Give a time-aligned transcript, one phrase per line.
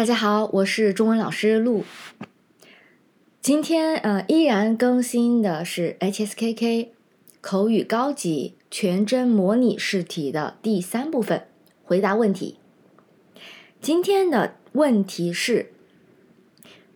[0.00, 1.84] 大家好，我是中文老师陆。
[3.42, 6.88] 今天呃依然更新的是 HSKK
[7.42, 11.46] 口语高级全真模拟试题的第三部分，
[11.84, 12.56] 回答问题。
[13.82, 15.70] 今天的问题是：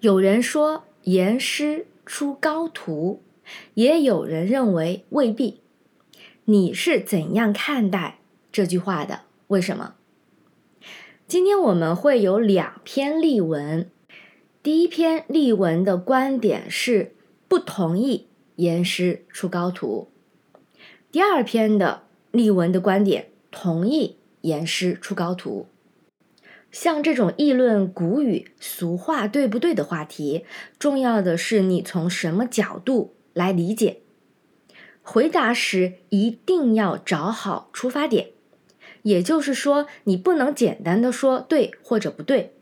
[0.00, 3.22] 有人说严师出高徒，
[3.74, 5.60] 也有人认为未必。
[6.46, 8.18] 你是怎样看待
[8.50, 9.20] 这句话的？
[9.46, 9.94] 为什么？
[11.28, 13.90] 今天我们会有两篇例文。
[14.62, 17.14] 第一篇例文的观点是
[17.48, 20.08] 不同意严师出高徒，
[21.12, 25.66] 第二篇的例文的观点同意严师出高徒。
[26.72, 30.46] 像这种议论古语俗话对不对的话题，
[30.78, 34.00] 重要的是你从什么角度来理解。
[35.02, 38.30] 回答时一定要找好出发点。
[39.08, 42.52] 也就是说，你不能简单的说对或者不对，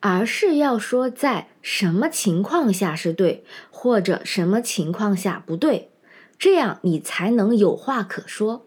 [0.00, 5.90] 而是要说在什么情况下是对，或者什么情况下不对，
[6.36, 8.66] 这样你才能有话可说。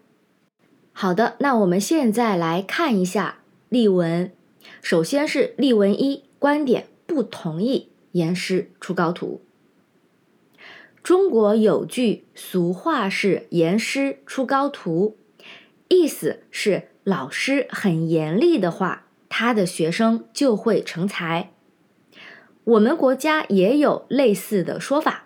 [0.94, 4.32] 好的，那我们现在来看一下例文。
[4.80, 9.42] 首先是例文一，观点不同意严师出高徒。
[11.02, 15.18] 中国有句俗话是“严师出高徒”，
[15.92, 16.88] 意思是。
[17.04, 21.50] 老师很严厉的话，他的学生就会成才。
[22.62, 25.24] 我们国家也有类似的说法，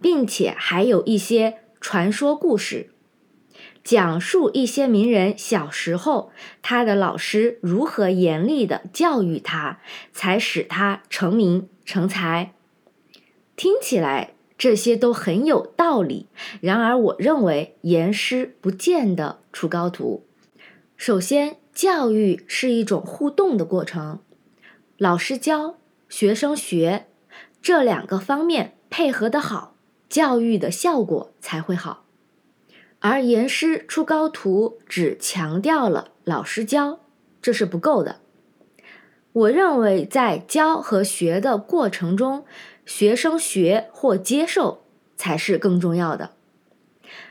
[0.00, 2.88] 并且还有一些传说故事，
[3.84, 6.32] 讲述一些名人小时候
[6.62, 9.80] 他的老师如何严厉的教育他，
[10.14, 12.54] 才使他成名成才。
[13.54, 16.26] 听起来这些都很有道理，
[16.60, 20.26] 然而我认为严师不见得出高徒。
[20.96, 24.18] 首先，教育是一种互动的过程，
[24.96, 25.76] 老师教，
[26.08, 27.06] 学生学，
[27.62, 29.76] 这两个方面配合的好，
[30.08, 32.04] 教育的效果才会好。
[32.98, 36.98] 而严师出高徒只强调了老师教，
[37.40, 38.18] 这是不够的。
[39.32, 42.44] 我认为在教和学的过程中，
[42.84, 44.82] 学生学或接受
[45.16, 46.30] 才是更重要的。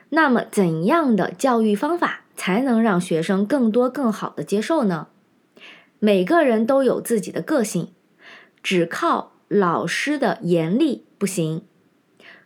[0.09, 2.21] 那么，怎样的教育方法？
[2.37, 5.07] 才能让学生更多、更好的接受呢？
[5.97, 7.91] 每个人都有自己的个性，
[8.61, 11.63] 只靠老师的严厉不行。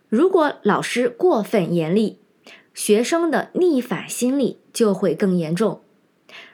[0.07, 2.19] 如果老师过分严厉，
[2.73, 5.81] 学生的逆反心理就会更严重，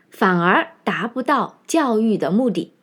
[0.10, 2.74] 反而达不到教育的目的。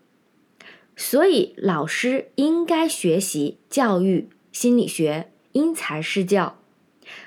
[0.97, 6.59] 所以，老师应该学习教育心理学，因材施教，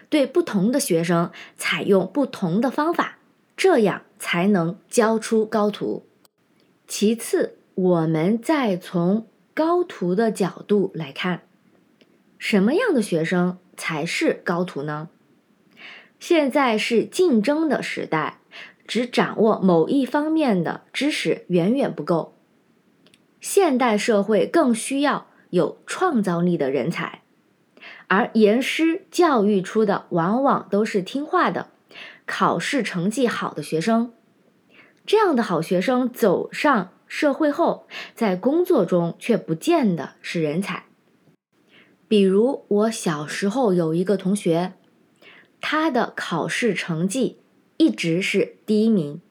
[0.10, 3.18] 对不同的学生采用不同的方法。
[3.58, 6.06] 这样才能教出高徒。
[6.88, 11.42] 其次，我们再从高徒的角度来看，
[12.38, 15.10] 什么样的学生才是高徒呢？
[16.20, 18.40] 现在是竞争的时代，
[18.88, 22.37] 只掌握某一方面的知识远远不够。
[23.50, 27.22] 现代社会更需要有创造力的人才，
[28.10, 31.70] 而严师教育出的往往都是听话的。
[32.26, 34.12] 考试成绩好的学生，
[35.06, 40.84] 这样的好学生走上社会后，在工作中却不见得是人才。
[42.10, 44.74] 比如我小时候有一个同学，
[45.62, 47.40] 他的考试成绩
[47.78, 49.22] 一直是第一名，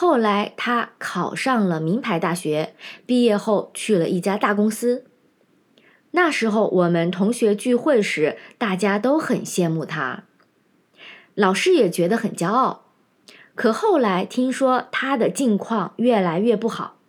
[0.00, 5.04] 后来他考上了名牌大学，毕业后去了一家大公司。
[6.12, 10.22] 那时候我们同学聚会时，大家都很羡慕他。
[11.34, 12.84] 老师也觉得很骄傲，
[13.56, 17.00] 可后来听说他的境况越来越不好，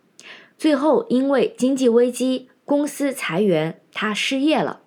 [0.58, 4.80] 最后因为经济危机，公司裁员，他失业了。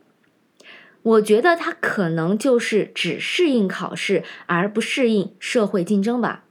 [1.03, 6.44] 我觉得他可能就是只适应考试而不适应社会竞争吧。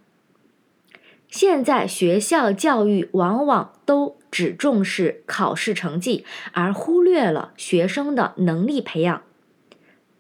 [1.32, 9.23] 现在学校教育往往都只重视考试成绩，而忽略了学生的能力培养，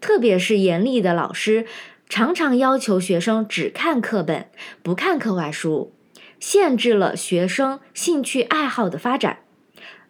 [0.00, 1.66] 特别是严厉的老师。
[2.08, 4.46] 常常要求学生只看课本，
[4.82, 5.92] 不看课外书，
[6.40, 9.40] 限制了学生兴趣爱好的发展，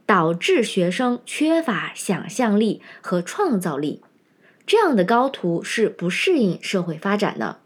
[0.07, 4.03] 导致学生缺乏想象力和创造力。
[4.65, 7.59] 这样的高徒是不适应社会发展的。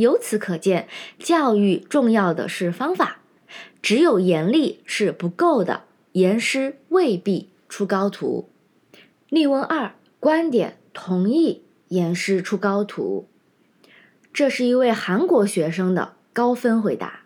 [0.00, 0.88] 由此可见，
[1.18, 3.20] 教育重要的是方法，
[3.82, 8.48] 只有严厉是不够的，严师未必出高徒。
[9.28, 11.62] 例文二，观点同意。
[11.88, 13.28] 严师出高徒，
[14.32, 17.22] 这是一位韩国学生的高分回答。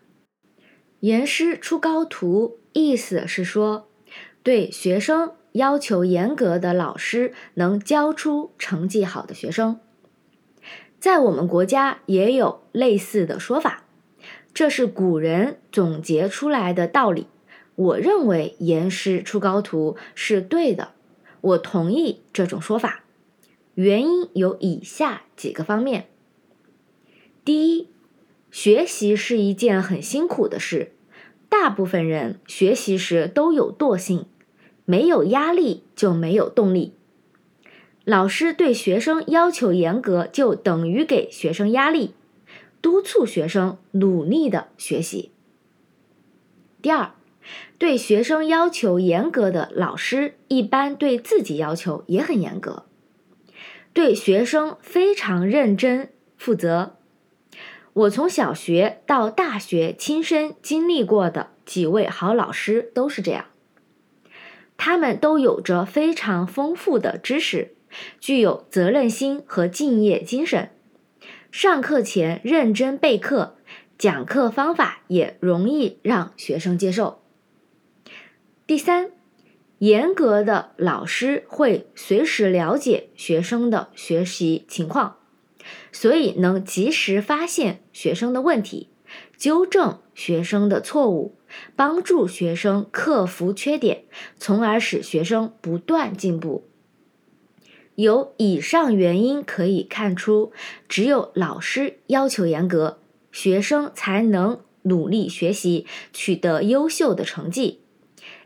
[1.00, 3.88] 严师出高徒意思是说，
[4.42, 9.80] 对学生要求严格的老师能教出成绩好的学生。
[11.04, 13.84] 在我们国家也有类似的说法，
[14.54, 17.26] 这是古人总结出来的道理。
[17.74, 20.92] 我认为严师出高徒是对的，
[21.42, 23.04] 我同意这种说法。
[23.74, 26.06] 原因有以下几个方面：
[27.44, 27.90] 第一，
[28.50, 30.92] 学习是一件很辛苦的事，
[31.50, 34.24] 大部分人学习时都有惰性，
[34.86, 36.94] 没有压力就没有动力。
[38.04, 42.14] 老师对学生要求严格，就等于给学生压力，
[42.82, 45.30] 督促学生努力的学习。
[46.82, 47.12] 第二，
[47.78, 52.84] 对学生要求严格的老师，一般对自己要求也很严格，
[53.94, 56.96] 对学生非常认真负责。
[57.94, 63.46] 我从小学到大学亲身经历过的几位好老师都是这样，
[64.76, 67.70] 他们都有着非常丰富的知识。
[68.20, 70.70] 具有责任心和敬业精神，
[71.50, 73.56] 上课前认真备课，
[73.96, 77.23] 讲课方法也容易让学生接受。
[78.67, 79.11] 第三，
[79.79, 85.19] 严格的老师会随时了解学生的学习情况，
[85.93, 88.88] 所以能及时发现学生的问题，
[89.37, 91.37] 纠正学生的错误，
[91.76, 94.05] 帮助学生克服缺点，
[94.38, 96.67] 从而使学生不断进步。
[97.96, 100.52] 由以上原因可以看出，
[100.88, 102.99] 只有老师要求严格，
[103.31, 107.81] 学生才能努力学习，取得优秀的成绩。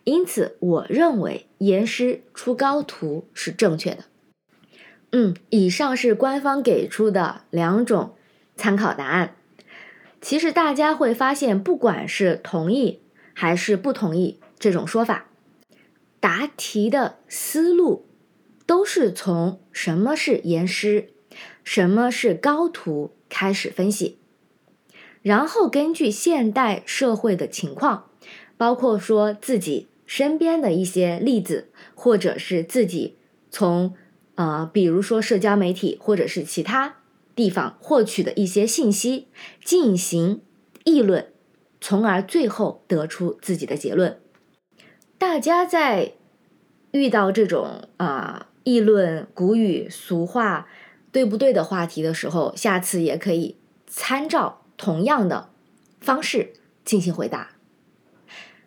[0.04, 4.04] 因此，我认为严师出高徒是正确的。
[5.12, 8.14] 嗯，以上是官方给出的两种
[8.56, 9.36] 参考答案。
[10.20, 13.00] 其实大家会发现，不管是同意
[13.32, 15.28] 还是不同意这种说法，
[16.20, 18.07] 答题的思路。
[18.68, 21.08] 都是从什么是严师，
[21.64, 24.18] 什么是高徒开始分析，
[25.22, 28.10] 然后根据现代社会的情况，
[28.58, 33.16] 包括说自己身边的一些例子，或者是自己
[33.50, 33.94] 从
[34.34, 36.96] 呃，比如说社交媒体或者是其他
[37.34, 39.28] 地方获取的一些信息
[39.64, 40.42] 进行
[40.84, 41.32] 议论，
[41.80, 44.20] 从而最后得出自己的结论。
[45.16, 46.12] 大家在
[46.90, 48.47] 遇到这种啊。
[48.68, 50.68] 议论古语俗话
[51.10, 53.56] 对不对的话题的时候，下次也可以
[53.86, 55.48] 参照同样的
[55.98, 56.52] 方式
[56.84, 57.52] 进行回答。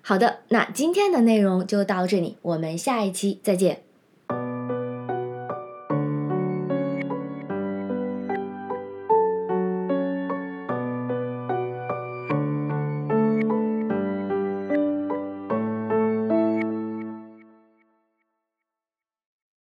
[0.02, 3.84] 好的，那今天的内容就到这里，我们下一期再见。